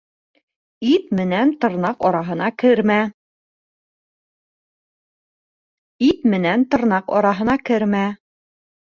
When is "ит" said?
0.91-1.11